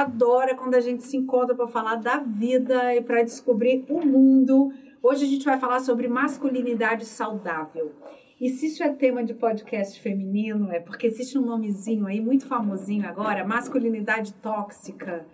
[0.00, 4.72] adora quando a gente se encontra para falar da vida e para descobrir o mundo.
[5.02, 7.92] Hoje a gente vai falar sobre masculinidade saudável.
[8.40, 12.46] E se isso é tema de podcast feminino, é porque existe um nomezinho aí muito
[12.46, 15.26] famosinho agora, masculinidade tóxica.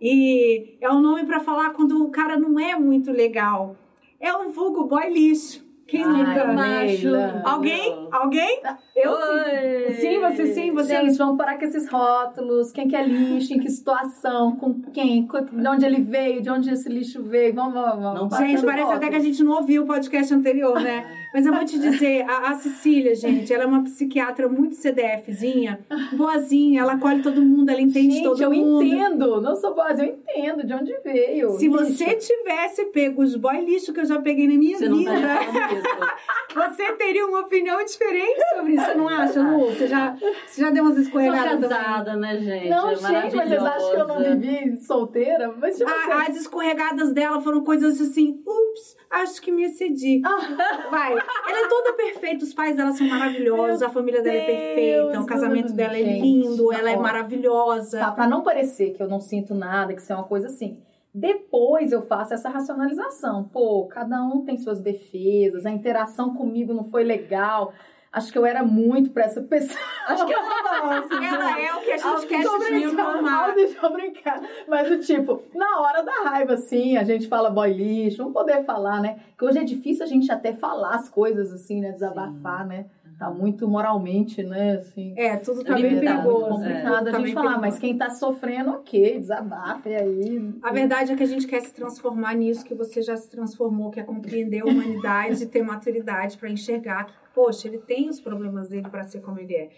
[0.00, 3.76] E é um nome para falar quando o cara não é muito legal.
[4.18, 5.65] É um vulgo boy lixo.
[5.86, 6.52] Quem Ai, nunca?
[6.52, 7.08] macho.
[7.44, 8.08] Alguém?
[8.10, 8.60] Alguém?
[8.94, 9.92] Eu Oi.
[9.92, 10.16] sim.
[10.16, 10.96] Sim, você sim, você.
[10.96, 12.72] Gente, vamos parar com esses rótulos.
[12.72, 16.70] Quem que é lixo, em que situação, com quem, de onde ele veio, de onde
[16.70, 17.54] esse lixo veio.
[17.54, 18.30] Vamos, vamos, vamos.
[18.30, 21.06] Não Gente, parece até que a gente não ouviu o podcast anterior, né?
[21.36, 25.80] Mas eu vou te dizer, a, a Cecília, gente, ela é uma psiquiatra muito CDFzinha,
[26.14, 28.82] boazinha, ela acolhe todo mundo, ela entende Gente, todo eu mundo.
[28.82, 29.38] entendo.
[29.42, 31.50] Não sou boa, eu entendo de onde veio.
[31.58, 31.84] Se Lixo.
[31.84, 35.10] você tivesse pego os boy lixo que eu já peguei na minha Você não vida,
[35.12, 36.16] tá
[36.70, 39.66] você teria uma opinião diferente sobre isso, você não acha, Lu?
[39.66, 41.68] Você já, você já deu umas Sou escorregadas também?
[41.68, 42.68] casada, né, gente?
[42.70, 45.54] Não, é gente, mas vocês acham que eu não vivi solteira?
[45.60, 50.22] Mas tipo A- assim, as escorregadas dela foram coisas assim, ups, acho que me excedi.
[50.24, 50.88] Ah.
[50.90, 51.25] Vai.
[51.48, 55.26] Ela é toda perfeita, os pais dela são maravilhosos, a família dela é perfeita, o
[55.26, 57.98] casamento dela é lindo, ela é maravilhosa.
[57.98, 60.78] Tá, pra não parecer que eu não sinto nada, que isso é uma coisa assim.
[61.14, 63.44] Depois eu faço essa racionalização.
[63.44, 67.72] Pô, cada um tem suas defesas, a interação comigo não foi legal.
[68.16, 69.78] Acho que eu era muito pra essa pessoa.
[70.06, 72.94] Acho que ela não, assim, Ela é o que a gente quer Tô te brincando,
[72.94, 73.52] informar.
[73.54, 74.42] Deixa eu brincar.
[74.66, 78.64] Mas o tipo, na hora da raiva, assim, a gente fala boy lixo, vamos poder
[78.64, 79.18] falar, né?
[79.36, 81.92] Que hoje é difícil a gente até falar as coisas, assim, né?
[81.92, 82.86] Desabafar, né?
[83.18, 84.72] Tá muito moralmente, né?
[84.72, 85.14] Assim.
[85.16, 86.60] É, tudo tá É bem muito Tá muito perigoso.
[86.60, 87.60] complicado a tá gente falar, perigoso.
[87.62, 90.54] mas quem tá sofrendo, ok, desabafe aí.
[90.62, 93.90] A verdade é que a gente quer se transformar nisso que você já se transformou,
[93.90, 98.20] que é compreender a humanidade e ter maturidade para enxergar que, poxa, ele tem os
[98.20, 99.70] problemas dele para ser como ele é.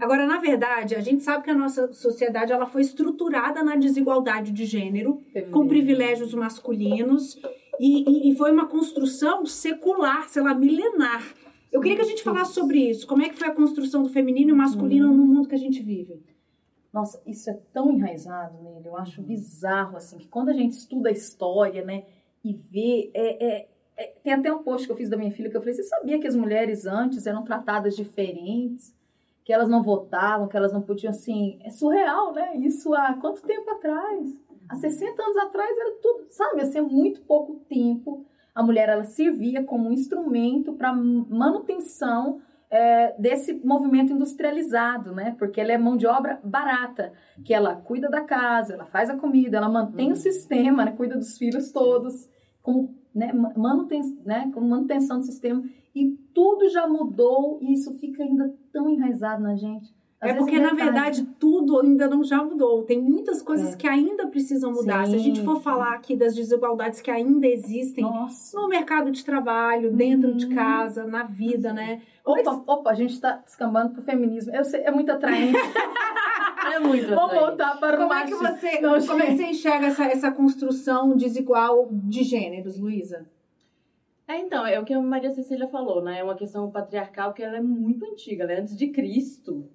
[0.00, 4.52] Agora, na verdade, a gente sabe que a nossa sociedade ela foi estruturada na desigualdade
[4.52, 7.38] de gênero, com privilégios masculinos,
[7.78, 11.22] e, e- e foi uma construção secular, sei lá, milenar.
[11.72, 13.06] Eu queria que a gente falasse sobre isso.
[13.06, 15.82] Como é que foi a construção do feminino e masculino no mundo que a gente
[15.82, 16.22] vive?
[16.92, 21.10] Nossa, isso é tão enraizado nele, eu acho bizarro, assim, que quando a gente estuda
[21.10, 22.04] a história, né,
[22.42, 23.68] e vê, é, é-
[23.98, 25.82] é- tem até um post que eu fiz da minha filha que eu falei, você
[25.82, 28.94] sabia que as mulheres antes eram tratadas diferentes?
[29.44, 32.56] Que elas não votavam, que elas não podiam, assim, é surreal, né?
[32.56, 34.34] Isso há quanto tempo atrás?
[34.68, 38.24] Há 60 anos atrás era tudo, sabe, assim, muito pouco tempo,
[38.56, 42.40] a mulher, ela servia como um instrumento para manutenção
[42.70, 45.36] é, desse movimento industrializado, né?
[45.38, 47.12] Porque ela é mão de obra barata,
[47.44, 50.92] que ela cuida da casa, ela faz a comida, ela mantém o sistema, né?
[50.92, 52.30] cuida dos filhos todos,
[52.62, 53.30] como, né?
[53.34, 54.50] manuten né?
[54.54, 55.62] como manutenção do sistema.
[55.94, 59.94] E tudo já mudou e isso fica ainda tão enraizado na gente.
[60.20, 60.84] Às é porque, na detalhes.
[60.84, 62.82] verdade, tudo ainda não já mudou.
[62.84, 63.76] Tem muitas coisas É.
[63.76, 65.06] que ainda precisam mudar.
[65.06, 65.44] Se a gente Sim.
[65.44, 68.58] for falar aqui das desigualdades que ainda existem Nossa.
[68.58, 70.54] no mercado de trabalho, dentro de Hum.
[70.54, 72.00] casa, na vida, né?
[72.24, 74.54] Opa, opa, a gente tá descambando pro feminismo.
[74.54, 75.52] Eu sei, é muito atraente.
[76.68, 77.46] É muito Vamos atraente.
[77.46, 81.14] voltar para o Como é que você, como é que você enxerga essa, essa construção
[81.16, 83.24] desigual de gêneros, Luísa?
[84.28, 86.18] É, então, é o que a Maria Cecília falou, né?
[86.18, 89.68] É uma questão patriarcal que ela é muito antiga, ela é antes de Cristo.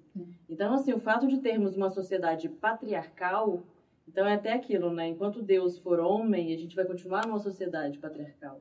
[0.48, 3.62] Então, assim, o fato de termos uma sociedade patriarcal,
[4.06, 5.08] então é até aquilo, né?
[5.08, 8.60] Enquanto Deus for homem, a gente vai continuar numa sociedade patriarcal.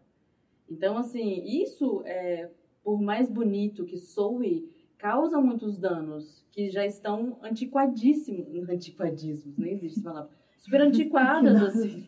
[0.69, 2.50] Então, assim, isso, é,
[2.81, 8.48] por mais bonito que soe, causa muitos danos que já estão antiquadíssimos.
[8.69, 10.31] Antiquadíssimos, nem existe essa palavra.
[10.57, 12.07] Super antiquadas, assim.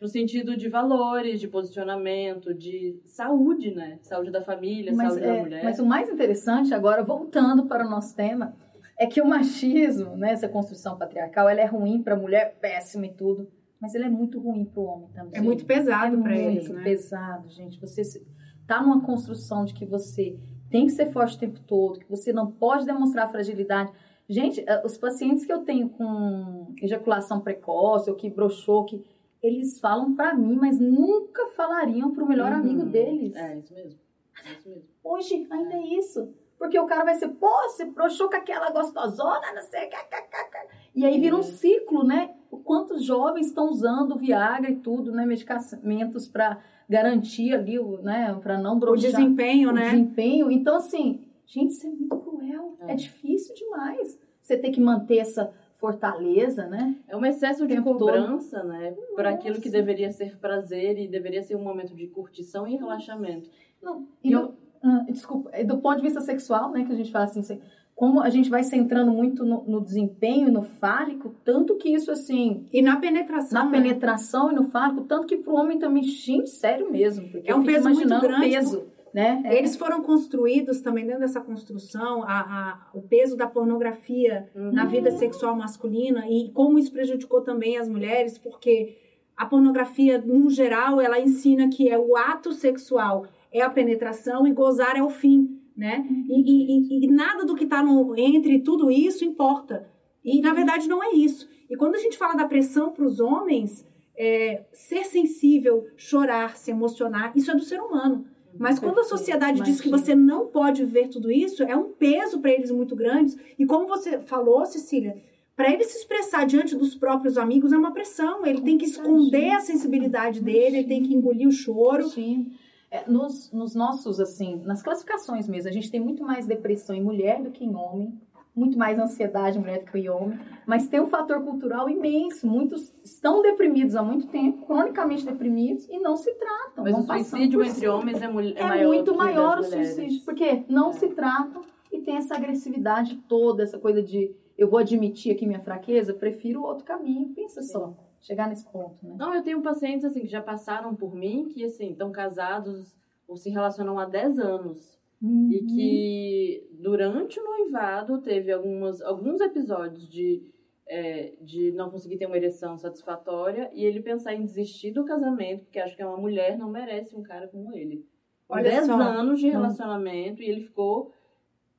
[0.00, 3.98] No sentido de valores, de posicionamento, de saúde, né?
[4.02, 5.64] Saúde da família, Mas, saúde é, da mulher.
[5.64, 8.54] mas o mais interessante, agora, voltando para o nosso tema,
[8.98, 13.06] é que o machismo, né, essa construção patriarcal, ela é ruim para a mulher, péssima
[13.06, 13.48] e tudo,
[13.80, 15.32] mas ele é muito ruim para o homem também.
[15.34, 16.82] É muito pesado é para muito eles, né?
[16.82, 17.80] pesado, gente.
[17.80, 18.26] Você se-
[18.66, 20.36] tá numa construção de que você
[20.70, 23.90] tem que ser forte o tempo todo, que você não pode demonstrar fragilidade.
[24.28, 29.02] Gente, eh, os pacientes que eu tenho com ejaculação precoce ou que broxou, que
[29.42, 32.58] eles falam para mim, mas nunca falariam pro melhor Uhum.
[32.58, 33.34] amigo deles.
[33.36, 33.98] É, isso mesmo.
[34.46, 34.84] É isso mesmo.
[35.04, 36.32] Hoje ainda é isso.
[36.58, 40.66] Porque o cara vai ser, pô, você broxou com aquela gostosona, não sei, kkk.
[40.92, 42.34] E aí vira um ciclo, né?
[42.50, 45.24] O quantos jovens estão usando Viagra e tudo, né?
[45.24, 46.58] Medicamentos para
[46.88, 48.36] garantir ali, o, né?
[48.42, 49.90] Para não O broxar desempenho, o né?
[49.90, 50.50] desempenho.
[50.50, 52.76] Então, assim, gente, isso é muito cruel.
[52.80, 52.94] É, É.
[52.96, 54.18] difícil demais.
[54.42, 56.94] Você ter que manter essa fortaleza, né?
[57.08, 58.00] É um excesso de tempo todo.
[58.10, 58.94] cobrança, né?
[59.14, 63.48] Por aquilo que deveria ser prazer e deveria ser um momento de curtição e relaxamento.
[63.82, 66.96] Não, e E do- ah, desculpa, e do ponto de vista sexual, né, que a
[66.96, 67.60] gente fala assim, assim,
[67.94, 72.64] como a gente vai centrando muito no, no desempenho, no fálico, tanto que isso assim.
[72.72, 73.64] E na penetração.
[73.64, 73.76] Na né?
[73.78, 77.28] penetração e no fálico, tanto que pro homem também, gente, sério mesmo.
[77.28, 79.42] Porque É um eu fico peso muito imaginando o grande, peso, né?
[79.44, 79.56] É.
[79.58, 84.72] Eles foram construídos também dentro dessa construção, a, a- o peso da pornografia Uhum.
[84.72, 88.96] na vida sexual masculina e como isso prejudicou também as mulheres, porque
[89.36, 94.52] a pornografia, no geral, ela ensina que é o ato sexual é a penetração e
[94.52, 96.04] gozar é o fim, né?
[96.28, 97.82] E, e- e- e nada do que está
[98.16, 99.88] entre tudo isso importa.
[100.24, 101.48] E, na verdade, não é isso.
[101.70, 106.70] E quando a gente fala da pressão para os homens, é, ser sensível, chorar, se
[106.72, 108.26] emocionar, isso é do ser humano.
[108.56, 112.40] Mas quando a sociedade diz que você não pode ver tudo isso, é um peso
[112.40, 113.36] para eles muito grande.
[113.58, 115.16] E como você falou, Cecília,
[115.56, 118.46] para ele se expressar diante dos próprios amigos é uma pressão.
[118.46, 122.08] Ele tem que esconder a sensibilidade dele, ele tem que engolir o choro.
[122.08, 122.52] Sim.
[122.90, 127.02] É, nos, nos nossos, assim, nas classificações mesmo, a gente tem muito mais depressão em
[127.02, 128.18] mulher do que em homem,
[128.54, 132.46] muito mais ansiedade mulher do que em homem, mas tem um fator cultural imenso.
[132.46, 136.84] Muitos estão deprimidos há muito tempo, cronicamente deprimidos, e não se tratam.
[136.84, 137.94] Mas vão o passando suicídio por entre cima.
[137.94, 140.92] homens é, é é maior muito maior o suicídio, porque não É.
[140.94, 141.62] se tratam
[141.92, 146.62] e tem essa agressividade toda, essa coisa de eu vou admitir aqui minha fraqueza, prefiro
[146.64, 147.28] outro caminho.
[147.28, 149.14] Pensa só, chegar nesse ponto, né?
[149.16, 152.92] Não, eu tenho pacientes assim que já passaram por mim, que assim, estão casados
[153.28, 154.97] ou se relacionam há 10 anos.
[155.20, 155.66] E Uhum.
[155.66, 160.42] que durante o noivado teve algumas, alguns episódios de,
[160.86, 165.64] é, de não conseguir ter uma ereção satisfatória e ele pensar em desistir do casamento,
[165.64, 168.06] porque acho que uma mulher não merece um cara como ele.
[168.48, 168.92] Olha 10 só.
[168.94, 171.12] anos de relacionamento e ele ficou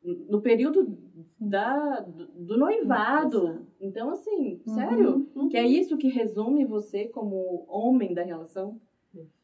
[0.04, 0.98] no período
[1.40, 3.66] da, do, do noivado.
[3.82, 5.50] Então, assim, sério, Uhum.
[5.50, 8.80] que é isso que resume você como homem da relação.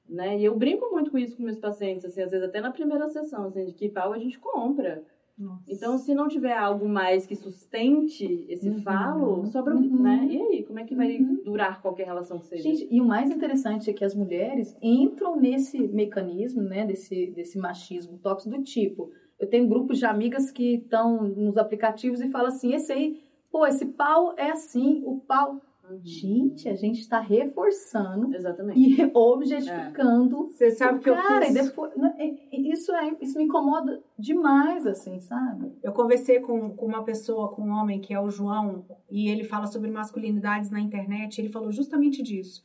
[0.07, 0.38] Né?
[0.40, 3.07] E eu brinco muito com isso com meus pacientes, assim, às vezes até na primeira
[3.07, 5.04] sessão, assim, de que pau a gente compra.
[5.38, 5.63] Nossa.
[5.68, 8.78] Então, se não tiver algo mais que sustente esse Uhum.
[8.81, 10.02] falo, sobra, Uhum.
[10.02, 10.28] né?
[10.31, 11.42] E aí, como é que vai Uhum.
[11.44, 12.63] durar qualquer relação que seja?
[12.63, 17.57] Gente, e o mais interessante é que as mulheres entram nesse mecanismo, né, desse, desse
[17.57, 19.10] machismo tóxico do tipo.
[19.38, 23.19] Eu tenho grupos de amigas que estão nos aplicativos e falam assim: esse aí,
[23.52, 25.60] pô, esse pau é assim, o pau.
[25.90, 26.00] Uhum.
[26.04, 28.80] Gente, a gente está reforçando Exatamente.
[28.80, 31.46] e objetificando Você sabe o que eu cara.
[31.46, 31.56] fiz...
[31.56, 32.14] E depois, né,
[32.52, 35.72] isso, é, isso me incomoda demais, assim, sabe?
[35.84, 39.44] Eu conversei com, com uma pessoa, com um homem que é o João, e ele
[39.44, 41.40] fala sobre masculinidades na internet.
[41.40, 42.64] Ele falou justamente disso.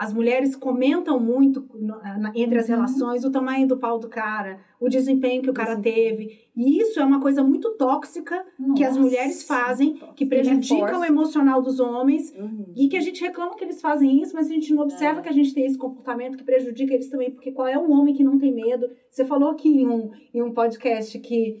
[0.00, 2.76] As mulheres comentam muito na- entre as Uhum.
[2.76, 6.38] relações o tamanho do pau do cara, o desempenho que o cara teve.
[6.56, 8.46] E isso é uma coisa muito tóxica
[8.76, 12.32] que as Nossa, mulheres fazem, que prejudica o emocional dos homens.
[12.38, 12.66] Uhum.
[12.76, 15.22] E que a gente reclama que eles fazem isso, mas a gente não observa É.
[15.24, 17.32] que a gente tem esse comportamento que prejudica eles também.
[17.32, 18.88] Porque qual é um homem que não tem medo?
[19.10, 21.60] Você falou aqui em um, em um podcast que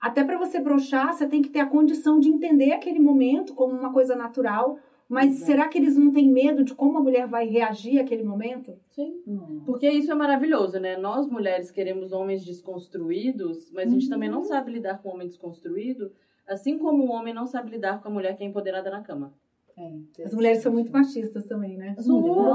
[0.00, 3.74] até para você brochar, você tem que ter a condição de entender aquele momento como
[3.74, 4.78] uma coisa natural.
[5.14, 5.46] Mas Exato.
[5.46, 8.74] será que eles não têm medo de como a mulher vai reagir àquele momento?
[8.90, 9.22] Sim.
[9.24, 9.62] Nossa.
[9.64, 10.96] Porque isso é maravilhoso, né?
[10.96, 14.10] Nós mulheres queremos homens desconstruídos, mas a gente Uhum.
[14.10, 16.10] também não sabe lidar com um homem desconstruído,
[16.48, 19.32] assim como o homem não sabe lidar com a mulher que é empoderada na cama.
[19.76, 21.94] É, As mulheres são muito machistas também, né?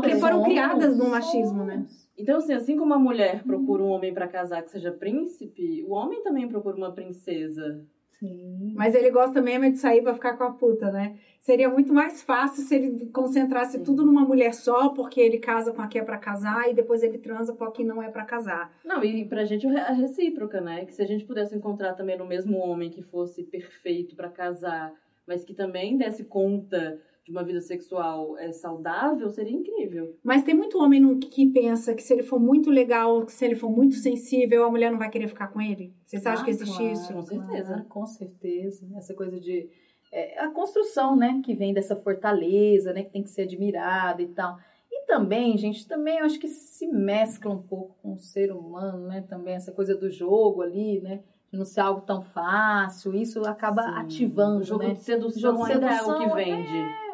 [0.01, 1.85] Porque foram criadas no machismo, né?
[2.17, 5.91] Então, assim, assim como a mulher procura um homem pra casar que seja príncipe, o
[5.91, 7.85] homem também procura uma princesa.
[8.19, 8.73] Sim.
[8.75, 11.17] Mas ele gosta mesmo é de sair pra ficar com a puta, né?
[11.39, 13.83] Seria muito mais fácil se ele concentrasse Sim.
[13.83, 17.01] tudo numa mulher só, porque ele casa com a que é pra casar e depois
[17.01, 18.71] ele transa com a que não é pra casar.
[18.83, 20.85] Não, e pra gente a recíproca, né?
[20.85, 24.93] Que se a gente pudesse encontrar também no mesmo homem que fosse perfeito pra casar,
[25.25, 26.99] mas que também desse conta
[27.29, 30.15] de uma vida sexual é, saudável, seria incrível.
[30.23, 33.45] Mas tem muito homem no- que pensa que se ele for muito legal, que se
[33.45, 35.93] ele for muito sensível, a mulher não vai querer ficar com ele.
[36.05, 37.13] Vocês acham Ah, que existe claro, isso?
[37.13, 37.67] Com certeza.
[37.67, 38.87] claro, com certeza.
[38.97, 39.69] Essa coisa de.
[40.11, 41.39] é, a construção, né?
[41.45, 43.03] Que vem dessa fortaleza, né?
[43.03, 44.57] Que tem que ser admirada e tal.
[44.91, 49.05] E também, gente, também eu acho que se mescla um pouco com o ser humano,
[49.07, 49.21] né?
[49.29, 51.21] Também essa coisa do jogo ali, né?
[51.51, 53.13] De não ser algo tão fácil.
[53.15, 53.89] Isso acaba Sim.
[53.99, 54.93] ativando, O jogo né?
[54.95, 56.71] de sedução Jogo de ainda é sedução, o que vende.
[56.71, 57.08] Mas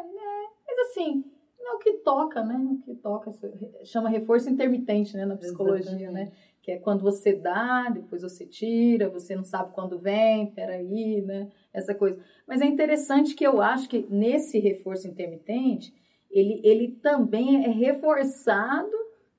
[0.95, 1.23] assim,
[1.59, 2.55] é o que toca, né?
[2.71, 3.31] O que toca,
[3.83, 5.25] chama reforço intermitente, né?
[5.25, 6.23] Na psicologia, né?
[6.23, 6.55] Exatamente.
[6.61, 11.49] Que é quando você dá, depois você tira, você não sabe quando vem, peraí, né?
[11.73, 12.19] Essa coisa.
[12.47, 15.93] Mas é interessante que eu acho que nesse reforço intermitente,
[16.29, 18.91] ele, ele também é reforçado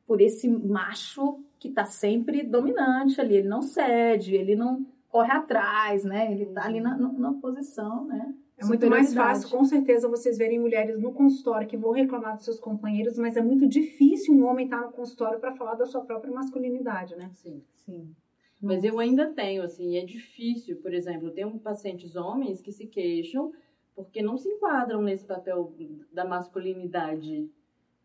[0.06, 3.36] por esse macho que tá sempre dominante ali.
[3.36, 6.30] Ele não cede, ele não corre atrás, né?
[6.30, 8.34] Ele tá ali na, na, na posição, né?
[8.58, 12.44] É muito mais fácil, com certeza, vocês verem mulheres no consultório que vão reclamar dos
[12.44, 16.00] seus companheiros, mas é muito difícil um homem estar no consultório para falar da sua
[16.00, 17.30] própria masculinidade, né?
[17.34, 17.62] Sim.
[17.74, 18.14] Sim.
[18.60, 20.78] Mas eu ainda tenho, assim, é difícil.
[20.78, 23.52] Por exemplo, tem pacientes homens que se queixam
[23.94, 25.74] porque não se enquadram nesse papel
[26.12, 27.50] da masculinidade,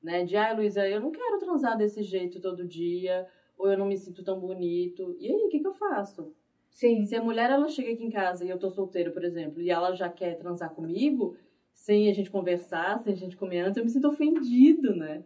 [0.03, 0.23] né?
[0.25, 3.27] De, ah, Luísa, eu não quero transar desse jeito todo dia,
[3.57, 5.15] ou eu não me sinto tão bonito.
[5.19, 6.33] E aí, o que, que eu faço?
[6.71, 7.05] Sim.
[7.05, 9.69] Se a mulher, ela chega aqui em casa e eu tô solteira, por exemplo, e
[9.69, 11.35] ela já quer transar comigo,
[11.73, 15.23] sem a gente conversar, sem a gente comer antes, eu me sinto ofendido, né?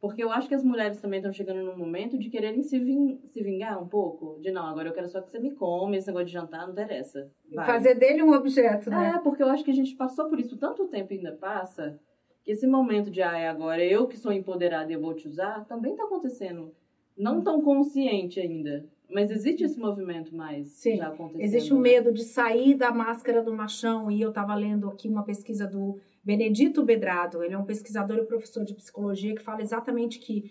[0.00, 3.18] Porque eu acho que as mulheres também estão chegando num momento de quererem se, ving
[3.24, 4.38] se vingar um pouco.
[4.40, 6.72] De não, agora eu quero só que você me come, esse negócio de jantar não
[6.72, 7.30] interessa.
[7.52, 7.66] Vai.
[7.66, 9.14] Fazer dele um objeto, né?
[9.16, 11.98] É, porque eu acho que a gente passou por isso tanto tempo e ainda passa,
[12.44, 15.26] que esse momento de, ah, é agora eu que sou empoderada e eu vou te
[15.26, 16.72] usar, também tá acontecendo.
[17.16, 18.84] Não tão consciente ainda.
[19.08, 20.96] Mas existe esse movimento mais Sim.
[20.96, 21.42] já acontecendo.
[21.42, 21.82] Existe o né?
[21.82, 24.10] medo de sair da máscara do machão.
[24.10, 27.42] E eu estava lendo aqui uma pesquisa do Benedito Bedrado.
[27.42, 30.50] Ele é um pesquisador e professor de psicologia que fala exatamente que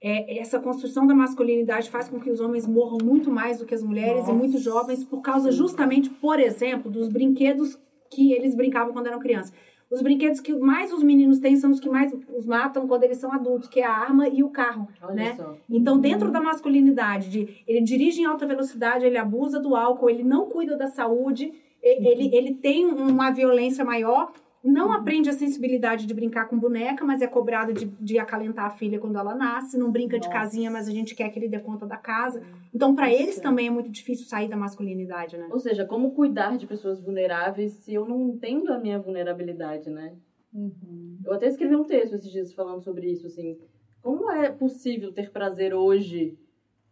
[0.00, 3.74] é, essa construção da masculinidade faz com que os homens morram muito mais do que
[3.74, 4.32] as mulheres Nossa.
[4.32, 7.78] e muito jovens por causa justamente, por exemplo, dos brinquedos
[8.10, 9.52] que eles brincavam quando eram crianças.
[9.90, 13.18] Os brinquedos que mais os meninos têm são os que mais os matam quando eles
[13.18, 15.34] são adultos, que é a arma e o carro, Olha né?
[15.36, 15.56] só.
[15.70, 20.24] Então, dentro da masculinidade, de, ele dirige em alta velocidade, ele abusa do álcool, ele
[20.24, 21.52] não cuida da saúde,
[21.82, 24.32] e- ele, ele tem uma violência maior,
[24.66, 28.70] não aprende a sensibilidade de brincar com boneca, mas é cobrado de, de acalentar a
[28.70, 30.38] filha quando ela nasce, não brinca de Nossa.
[30.38, 32.42] casinha, mas a gente quer que ele dê conta da casa.
[32.74, 35.48] Então, para eles também é muito difícil sair da masculinidade, né?
[35.52, 40.16] Ou seja, como cuidar de pessoas vulneráveis se eu não entendo a minha vulnerabilidade, né?
[40.52, 41.18] Uhum.
[41.24, 43.56] Eu até escrevi um texto esses dias falando sobre isso, assim.
[44.02, 46.36] Como é possível ter prazer hoje,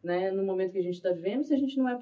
[0.02, 1.98] né, no momento que a gente está vivendo, se a gente não, é,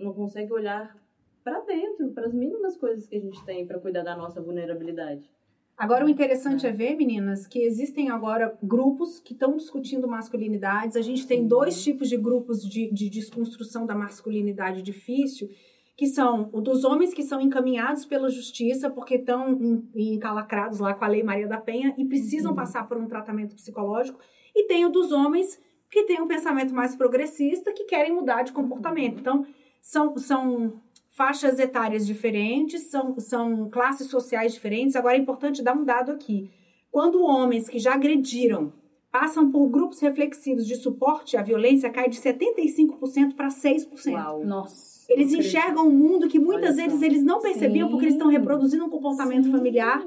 [0.00, 0.96] não consegue olhar
[1.44, 5.30] para dentro, para as mínimas coisas que a gente tem para cuidar da nossa vulnerabilidade?
[5.76, 10.96] Agora, o interessante é ver, meninas, que existem agora grupos que estão discutindo masculinidades.
[10.96, 15.48] A gente tem dois tipos de grupos de, de desconstrução da masculinidade difícil,
[15.96, 21.04] que são o dos homens que são encaminhados pela justiça porque estão encalacrados lá com
[21.04, 22.56] a Lei Maria da Penha e precisam Uhum.
[22.56, 24.18] passar por um tratamento psicológico.
[24.54, 25.60] E tem o dos homens
[25.90, 29.20] que têm um pensamento mais progressista, que querem mudar de comportamento.
[29.20, 29.44] Então,
[29.80, 30.80] são, são
[31.14, 34.96] faixas etárias diferentes, são, são classes sociais diferentes.
[34.96, 36.50] Agora é importante dar um dado aqui.
[36.90, 38.72] Quando homens que já agrediram
[39.12, 44.12] passam por grupos reflexivos de suporte à violência, cai de 75% para 6%.
[44.12, 44.44] Uau.
[44.44, 45.06] Nossa.
[45.08, 47.92] Eles enxergam um mundo que muitas vezes eles não percebiam Sim.
[47.92, 49.52] porque eles estão reproduzindo um comportamento Sim.
[49.52, 50.04] familiar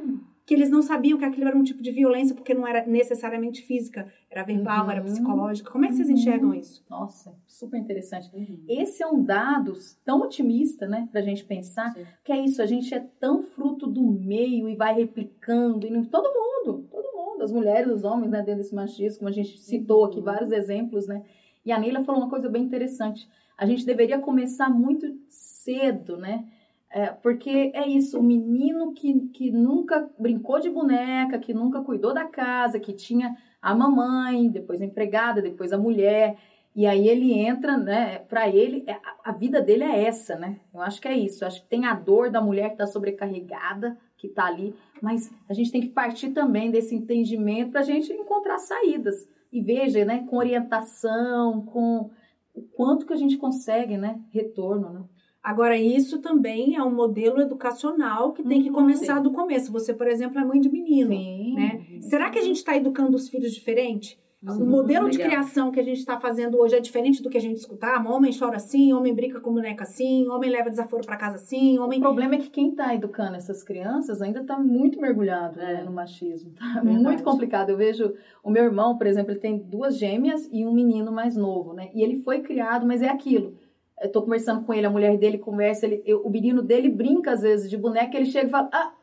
[0.48, 3.62] que eles não sabiam que aquilo era um tipo de violência porque não era necessariamente
[3.64, 4.92] física, era verbal, Uhum.
[4.92, 5.70] era psicológica.
[5.70, 6.14] Como é que vocês Uhum.
[6.16, 6.86] enxergam isso?
[6.90, 8.30] Nossa, super interessante.
[8.34, 8.64] Uhum.
[8.66, 9.74] Esse é um dado
[10.06, 12.06] tão otimista, né, pra gente pensar, Sim.
[12.24, 16.06] que é isso, a gente é tão fruto do meio e vai replicando, e não-
[16.06, 19.58] todo mundo, todo mundo, as mulheres, os homens, né, dentro desse machismo, como a gente
[19.60, 20.24] citou aqui Uhum.
[20.24, 21.24] vários exemplos, né,
[21.66, 23.28] e a Neila falou uma coisa bem interessante,
[23.58, 26.46] a gente deveria começar muito cedo, né,
[26.90, 32.14] é, porque é isso, o menino que, que nunca brincou de boneca, que nunca cuidou
[32.14, 36.38] da casa, que tinha a mamãe, depois a empregada, depois a mulher,
[36.76, 38.20] e aí ele entra, né?
[38.20, 40.60] Para ele, é- a- a vida dele é essa, né?
[40.74, 41.44] Eu acho que é isso.
[41.44, 45.32] Eu acho que tem a dor da mulher que tá sobrecarregada, que tá ali, mas
[45.50, 49.28] a gente tem que partir também desse entendimento pra gente encontrar saídas.
[49.52, 50.26] E veja, né?
[50.30, 52.12] Com orientação, com
[52.54, 54.20] o quanto que a gente consegue, né?
[54.32, 55.04] Retorno, né?
[55.50, 59.72] Agora, isso também é um modelo educacional que tem que Uhum, começar do começo.
[59.72, 61.10] Você, por exemplo, é mãe de menino.
[61.12, 61.54] Sim.
[61.56, 61.82] né?
[62.02, 64.20] Será que a gente está educando os filhos diferente?
[64.46, 64.62] Sim.
[64.62, 67.42] O modelo de criação que a gente está fazendo hoje é diferente do que a
[67.42, 68.08] gente escutava?
[68.14, 71.98] Homem chora assim, homem brinca com boneca assim, homem leva desaforo para casa assim, homem.
[72.00, 75.84] O problema é que quem está educando essas crianças ainda está muito mergulhado né, É.
[75.84, 76.52] no machismo.
[76.52, 77.04] Tá Verdade.
[77.04, 77.70] muito complicado.
[77.72, 78.14] Eu vejo
[78.44, 81.90] o meu irmão, por exemplo, ele tem duas gêmeas e um menino mais novo, né?
[81.96, 83.56] E ele foi criado, mas é aquilo.
[84.02, 87.32] Eu tô conversando com ele, a mulher dele conversa, ele, eu- o menino dele brinca
[87.32, 88.94] às vezes de boneca, ele chega e fala, ah,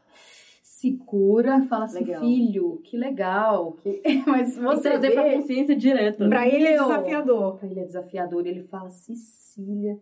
[0.62, 2.20] se cura, fala assim, Legal.
[2.20, 3.72] filho, que legal.
[3.82, 4.02] Que...
[4.26, 6.22] Mas você trazer vê, pra consciência direto.
[6.22, 6.28] né?
[6.28, 7.56] Para ele é desafiador.
[7.58, 8.46] Pra ele é desafiador.
[8.46, 9.98] Ele fala, Cecília.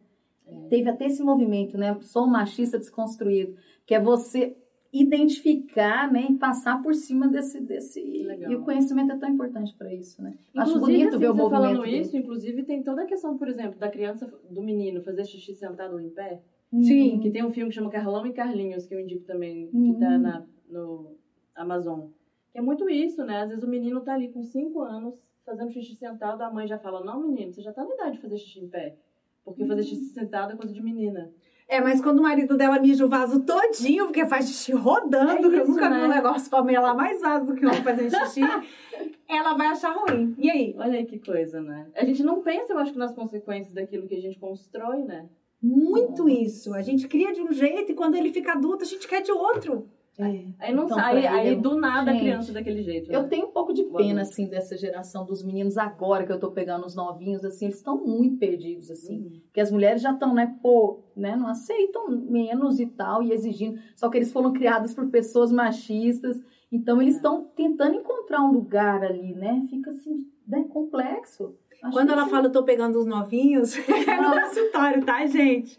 [0.46, 0.68] É.
[0.68, 1.96] Teve até esse movimento, né?
[2.00, 3.54] Sou um machista desconstruído.
[3.86, 4.56] Que é você
[4.92, 6.26] identificar, né?
[6.30, 7.60] E passar por cima desse.
[7.60, 8.00] desse...
[8.22, 8.52] Legal.
[8.52, 10.34] E o conhecimento é tão importante para isso, né?
[10.56, 11.50] Acho Inclusive, bonito assim, ver o movimento.
[11.62, 11.98] falando dele.
[11.98, 15.94] isso, inclusive tem toda a questão, por exemplo, da criança, do menino fazer xixi sentado
[15.94, 16.42] ou em pé.
[16.72, 17.20] Sim.
[17.20, 19.98] Que tem um filme que chama Carlão e Carlinhos, que eu indico também, que Hum.
[19.98, 21.16] tá na, no
[21.54, 22.08] Amazon.
[22.50, 23.42] Que é muito isso, né?
[23.42, 26.78] Às vezes o menino tá ali com 5 anos, fazendo xixi sentado, a mãe já
[26.78, 28.96] fala, não, menino, você já tá na idade de fazer xixi em pé.
[29.44, 31.30] Porque fazer xixi sentado é coisa de menina.
[31.68, 35.36] É, mas quando o marido dela mija o vaso todinho, porque faz xixi rodando, É
[35.36, 36.04] que eu nunca vi né?
[36.04, 38.40] um negócio pra melar mais vaso do que um fazendo xixi.
[39.28, 40.34] ela vai achar ruim.
[40.38, 40.74] E aí?
[40.78, 41.86] Olha aí que coisa, né?
[41.96, 45.28] A gente não pensa, eu acho, nas consequências daquilo que a gente constrói, né?
[45.62, 46.74] Muito isso.
[46.74, 49.30] A gente cria de um jeito e quando ele fica adulto, a gente quer de
[49.32, 49.88] outro.
[50.18, 50.44] É.
[50.58, 53.10] Aí não Então, sai, aí é- do nada a Gente, criança daquele jeito.
[53.10, 53.28] Eu né?
[53.28, 56.84] tenho um pouco de pena, assim, dessa geração dos meninos agora que eu tô pegando
[56.84, 59.20] os novinhos, assim, eles estão muito perdidos, assim.
[59.22, 59.40] Uhum.
[59.46, 63.80] Porque as mulheres já estão, né, pô, né, não aceitam menos e tal, e exigindo.
[63.96, 66.38] Só que eles foram criados por pessoas machistas,
[66.70, 67.16] então eles É.
[67.16, 69.64] estão tentando encontrar um lugar ali, né?
[69.70, 71.54] Fica assim, né, complexo.
[71.82, 73.74] Acho Quando ela assim, fala, eu tô pegando os novinhos,
[74.08, 75.76] é no consultório, tá, gente?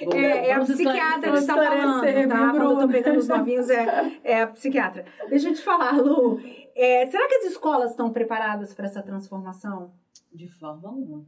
[0.00, 2.50] É, é a psiquiatra que está falando, tá?
[2.50, 5.04] Quando eu tô pegando os novinhos, é, é a psiquiatra.
[5.28, 6.40] Deixa eu te falar, Lu.
[6.74, 9.92] é, será que as escolas estão preparadas para essa transformação?
[10.32, 11.24] De forma alguma.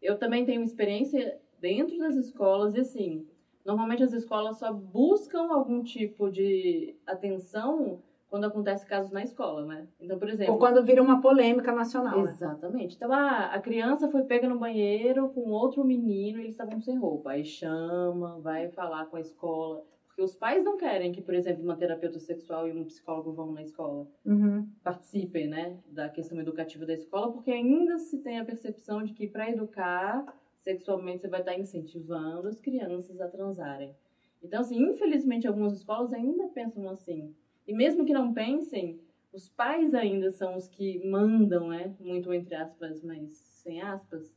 [0.00, 3.26] Eu também tenho experiência dentro das escolas e assim,
[3.64, 9.86] normalmente as escolas só buscam algum tipo de atenção quando acontece casos na escola, né?
[10.00, 12.22] Então, por exemplo, Ou quando vira uma polêmica nacional?
[12.22, 12.30] né?
[12.30, 12.96] Exatamente.
[12.96, 16.96] Então, ah, a criança foi pega no banheiro com outro menino e eles estavam sem
[16.98, 17.30] roupa.
[17.30, 19.82] Aí chama, vai falar com a escola.
[20.06, 23.52] Porque os pais não querem que, por exemplo, uma terapeuta sexual e um psicólogo vão
[23.52, 24.06] na escola.
[24.26, 24.68] Uhum.
[24.82, 29.28] Participem, né, da questão educativa da escola, porque ainda se tem a percepção de que
[29.28, 30.26] para educar
[30.58, 33.94] sexualmente você vai estar incentivando as crianças a transarem.
[34.42, 37.34] Então, assim, infelizmente algumas escolas ainda pensam assim.
[37.68, 38.98] E mesmo que não pensem,
[39.32, 41.94] os pais ainda são os que mandam, né?
[42.00, 43.30] Muito entre aspas, mas
[43.62, 44.34] sem aspas,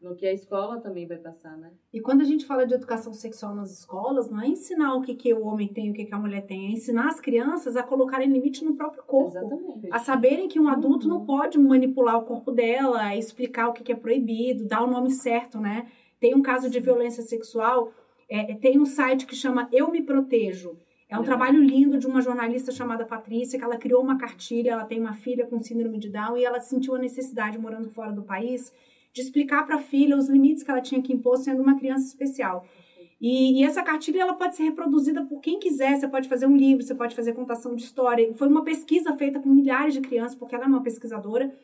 [0.00, 1.72] no que a escola também vai passar, né?
[1.92, 5.14] E quando a gente fala de educação sexual nas escolas, não é ensinar o que,
[5.14, 7.76] que o homem tem e o que, que a mulher tem, é ensinar as crianças
[7.76, 9.36] a colocarem limite no próprio corpo.
[9.36, 9.88] Exatamente.
[9.90, 11.18] A saberem que um adulto Uhum.
[11.18, 15.10] não pode manipular o corpo dela, explicar o que, que é proibido, dar o nome
[15.10, 15.86] certo, né?
[16.20, 17.92] Tem um caso de violência sexual,
[18.28, 20.78] é, tem um site que chama Eu Me Protejo.
[21.12, 21.36] É um Legal.
[21.36, 25.12] trabalho lindo de uma jornalista chamada Patrícia, que ela criou uma cartilha, ela tem uma
[25.12, 28.72] filha com síndrome de Down e ela sentiu a necessidade, morando fora do país,
[29.12, 32.06] de explicar para a filha os limites que ela tinha que impor sendo uma criança
[32.06, 32.66] especial.
[33.20, 35.96] E, e essa cartilha ela pode ser reproduzida por quem quiser.
[35.96, 38.32] Você pode fazer um livro, você pode fazer contação de história.
[38.34, 41.54] Foi uma pesquisa feita com milhares de crianças, porque ela é uma pesquisadora,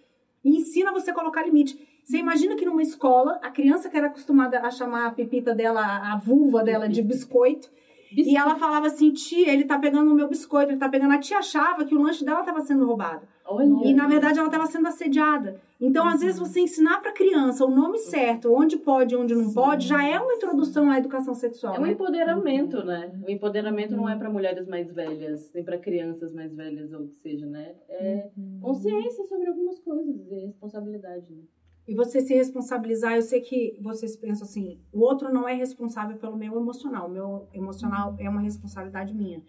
[0.44, 1.80] e ensina você a colocar limite.
[2.04, 6.12] Você imagina que numa escola, a criança que era acostumada a chamar a pepita dela,
[6.12, 7.70] a vulva dela, de biscoito,
[8.12, 11.12] e ela falava assim, tia, ele tá pegando o meu biscoito, ele tá pegando.
[11.12, 13.26] A tia achava que o lanche dela estava sendo roubado.
[13.44, 13.88] Olha.
[13.88, 15.60] E na verdade ela estava sendo assediada.
[15.80, 19.48] Então, às vezes, você ensinar para criança o nome certo, onde pode e onde não
[19.48, 19.54] Sim.
[19.54, 21.76] pode, já é uma introdução à educação sexual.
[21.76, 21.92] É um né?
[21.92, 23.12] empoderamento, né?
[23.24, 27.08] O empoderamento não é para mulheres mais velhas, nem para crianças mais velhas, ou o
[27.08, 27.76] que seja, né?
[27.88, 28.28] É
[28.60, 31.42] consciência sobre algumas coisas e responsabilidade, né?
[31.88, 36.18] E você se responsabilizar, eu sei que vocês pensam assim, o outro não é responsável
[36.18, 39.42] pelo meu emocional, o meu emocional é uma responsabilidade minha.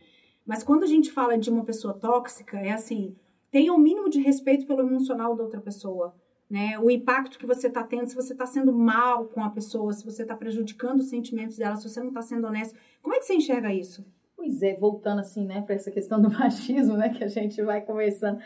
[0.45, 3.13] Mas quando a gente fala de uma pessoa tóxica, é assim,
[3.51, 6.15] tenha o mínimo de respeito pelo emocional da outra pessoa.
[6.49, 6.79] Né?
[6.79, 10.05] O impacto que você está tendo, se você está sendo mal com a pessoa, se
[10.05, 12.79] você está prejudicando os sentimentos dela, se você não está sendo honesto.
[13.01, 14.05] Como é que você enxerga isso?
[14.35, 17.81] Pois é, voltando assim, né, para essa questão do machismo, né, que a gente vai
[17.81, 18.39] conversando.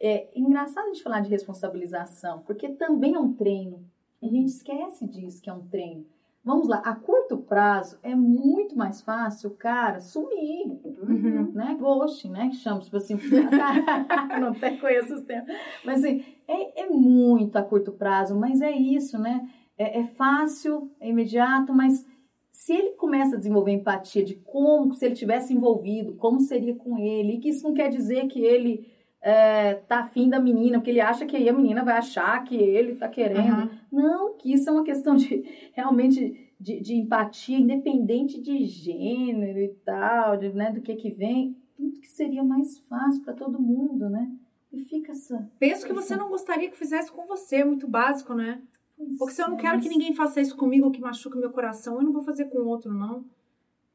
[0.00, 3.84] É engraçado a gente falar de responsabilização, porque também é um treino.
[4.22, 6.04] A gente esquece disso, que é um treino.
[6.44, 10.66] Vamos lá, a curto prazo é muito mais fácil o cara sumir,
[11.02, 11.50] Uhum.
[11.52, 11.76] né?
[11.78, 12.48] Ghosting, né?
[12.50, 13.14] Que chama, tipo assim,
[14.40, 15.50] não até conheço os termos.
[15.84, 19.48] Mas assim, é, é muito a curto prazo, mas é isso, né?
[19.76, 22.06] É, é fácil, é imediato, mas
[22.52, 26.96] se ele começa a desenvolver empatia de como, se ele tivesse envolvido, como seria com
[26.96, 28.86] ele, e que isso não quer dizer que ele
[29.28, 32.54] é, tá afim da menina, porque ele acha que aí a menina vai achar que
[32.54, 33.62] ele tá querendo.
[33.62, 33.70] Uhum.
[33.90, 39.74] Não, que isso é uma questão de realmente de, de empatia, independente de gênero e
[39.84, 44.08] tal, de, né, do que que vem, tudo que seria mais fácil para todo mundo,
[44.08, 44.30] né?
[44.72, 45.50] E fica essa.
[45.58, 48.62] Penso que você não gostaria que fizesse com você, é muito básico, né?
[49.18, 51.96] Porque se eu não É, quero que ninguém faça isso comigo, que machuque meu coração,
[51.96, 53.24] eu não vou fazer com outro, não.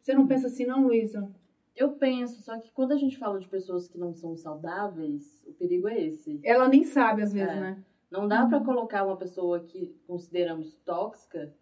[0.02, 1.32] Você não pensa assim, não, Luísa?
[1.76, 5.54] Eu penso, só que quando a gente fala de pessoas que não são saudáveis, o
[5.54, 6.40] perigo é esse.
[6.44, 7.60] Ela nem sabe, às vezes, É.
[7.60, 7.84] né?
[8.12, 11.54] Não dá pra colocar uma pessoa que consideramos tóxica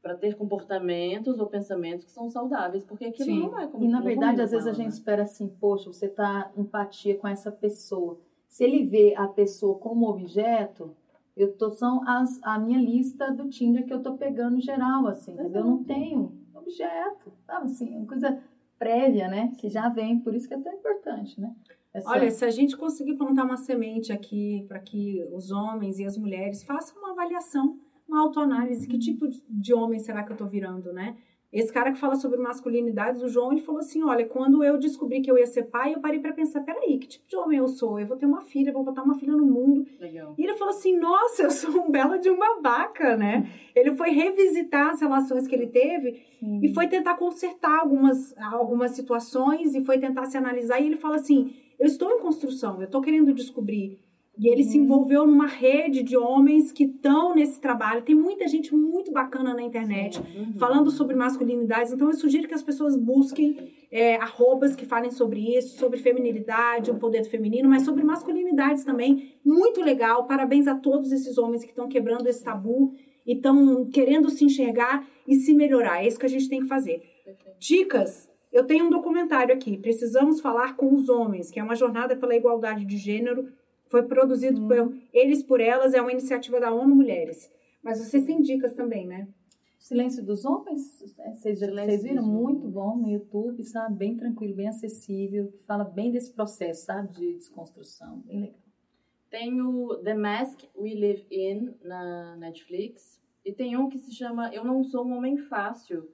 [0.00, 3.40] pra ter comportamentos ou pensamentos que são saudáveis, porque aquilo Sim.
[3.50, 4.92] não é como E na verdade, às vezes a gente né?
[4.92, 8.18] espera assim, poxa, você tá em empatia com essa pessoa.
[8.46, 10.96] Se ele vê a pessoa como objeto,
[11.36, 15.32] eu tô são as, a minha lista do Tinder que eu tô pegando geral, assim,
[15.32, 15.60] entendeu?
[15.60, 18.42] Eu não tenho objeto, sabe assim, uma coisa
[18.78, 19.52] prévia, né?
[19.58, 21.54] Que já vem, por isso que é tão importante, né?
[21.92, 26.04] Essa- Olha, se a gente conseguir plantar uma semente aqui para que os homens e
[26.04, 28.86] as mulheres façam uma avaliação, uma autoanálise.
[28.86, 31.16] Que tipo de homem será que eu tô virando, né?
[31.50, 35.22] Esse cara que fala sobre masculinidades, o João, ele falou assim: olha, quando eu descobri
[35.22, 37.66] que eu ia ser pai, eu parei para pensar: peraí, que tipo de homem eu
[37.66, 37.98] sou?
[37.98, 39.86] Eu vou ter uma filha, vou botar uma filha no mundo.
[39.98, 40.34] Legal.
[40.36, 43.50] E ele falou assim: nossa, eu sou um belo de um babaca, né?
[43.74, 46.60] Ele foi revisitar as relações que ele teve Sim.
[46.62, 50.80] e foi tentar consertar algumas, algumas situações e foi tentar se analisar.
[50.80, 53.98] E ele fala assim: eu estou em construção, eu estou querendo descobrir.
[54.38, 58.02] E ele se envolveu numa rede de homens que estão nesse trabalho.
[58.02, 60.54] Tem muita gente muito bacana na internet Uhum.
[60.58, 61.92] falando sobre masculinidades.
[61.92, 63.56] Então, eu sugiro que as pessoas busquem
[63.90, 68.84] é, arrobas que falem sobre isso, sobre feminilidade, o poder do feminino, mas sobre masculinidades
[68.84, 69.32] também.
[69.44, 70.26] Muito legal.
[70.26, 72.92] Parabéns a todos esses homens que estão quebrando esse tabu
[73.26, 76.02] e estão querendo se enxergar e se melhorar.
[76.04, 77.02] É isso que a gente tem que fazer.
[77.58, 78.28] Dicas.
[78.50, 82.34] Eu tenho um documentário aqui, Precisamos Falar com os Homens, que é uma jornada pela
[82.34, 83.46] igualdade de gênero.
[83.88, 87.50] Foi produzido por Eles por Elas, é uma iniciativa da ONU Mulheres.
[87.82, 89.28] Mas vocês têm dicas também, né?
[89.78, 92.26] Silêncio dos Homens, é, vocês, Silêncio vocês viram?
[92.26, 93.96] Muito bom no YouTube, sabe?
[93.96, 97.12] Bem tranquilo, bem acessível, que fala bem desse processo, sabe?
[97.12, 98.60] De desconstrução, bem legal.
[99.30, 103.20] Tem o The Mask We Live In na Netflix.
[103.44, 106.08] E tem um que se chama Eu Não Sou um Homem Fácil,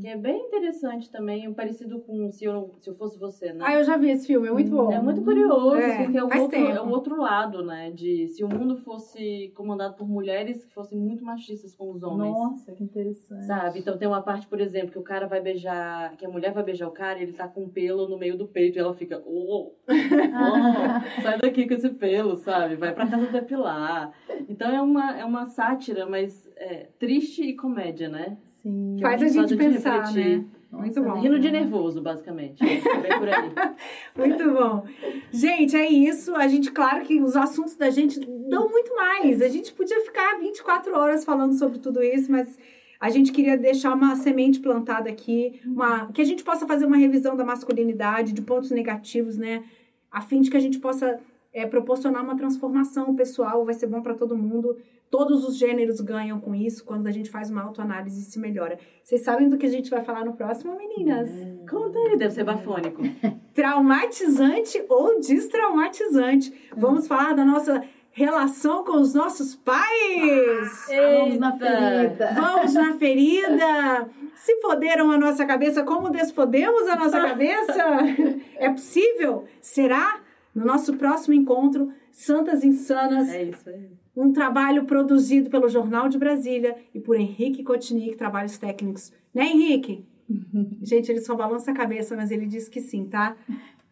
[0.00, 3.64] que é bem interessante também, parecido com Se Eu, se eu Fosse Você, né?
[3.66, 4.92] Ah, eu já vi esse filme, é muito bom.
[4.92, 7.90] É muito curioso, É, porque é o, outro, é o outro lado, né?
[7.90, 12.32] De se o mundo fosse comandado por mulheres que fossem muito machistas com os homens.
[12.32, 13.44] Nossa, que interessante.
[13.44, 13.80] Sabe?
[13.80, 16.62] Então tem uma parte, por exemplo, que o cara vai beijar, que a mulher vai
[16.62, 18.94] beijar o cara e ele tá com um pelo no meio do peito e ela
[18.94, 22.76] fica, oh, oh, sai daqui com esse pelo, sabe?
[22.76, 24.12] Vai pra casa depilar.
[24.48, 28.38] Então é uma, é uma sátira, mas é, triste e comédia, né?
[28.62, 28.98] Sim.
[29.00, 30.38] Faz a gente pensar, refletir.
[30.38, 30.44] né?
[30.70, 31.20] Nossa, Muito bom.
[31.20, 32.62] Rindo de nervoso, basicamente.
[32.62, 33.52] Bem por aí.
[34.16, 34.84] Muito bom.
[35.32, 36.34] Gente, é isso.
[36.36, 39.42] A gente, claro que os assuntos da gente dão muito mais.
[39.42, 42.56] A gente podia ficar 24 horas falando sobre tudo isso, mas
[43.00, 46.96] a gente queria deixar uma semente plantada aqui, uma, que a gente possa fazer uma
[46.96, 49.64] revisão da masculinidade, de pontos negativos, né?
[50.10, 51.18] A fim de que a gente possa
[51.52, 54.76] é, proporcionar uma transformação pessoal, vai ser bom para todo mundo.
[55.10, 58.78] Todos os gêneros ganham com isso quando a gente faz uma autoanálise e se melhora.
[59.02, 61.28] Vocês sabem do que a gente vai falar no próximo, meninas?
[61.68, 63.02] Conta aí, deve ser bafônico.
[63.52, 66.52] traumatizante ou destraumatizante.
[66.76, 70.86] Vamos falar da nossa relação com os nossos pais.
[70.88, 72.30] Vamos na ferida.
[72.34, 74.08] Vamos na ferida.
[74.36, 77.74] Se foderam a nossa cabeça, como desfodemos a nossa cabeça?
[78.56, 79.46] É possível?
[79.58, 80.20] Será?
[80.54, 83.88] No nosso próximo encontro, Santas Insanas, É isso aí.
[84.16, 89.12] um trabalho produzido pelo Jornal de Brasília e por Henrique Cotinic, Trabalhos Técnicos.
[89.32, 90.04] Né, Henrique?
[90.82, 93.36] Gente, ele só balança a cabeça, mas ele disse que sim, tá?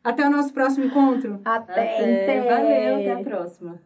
[0.02, 1.40] Até o nosso próximo encontro.
[1.44, 2.38] Até, Até.
[2.38, 2.40] até.
[2.48, 3.80] Valeu, até a próxima.